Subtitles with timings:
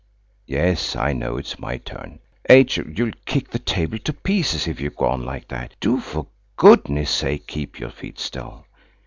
[0.47, 5.05] Yes, I know it's my turn–H.O., you'll kick the table to pieces if you go
[5.05, 5.75] on like that.
[5.79, 6.25] Do, for
[6.57, 8.65] goodness' sake, keep your feet still.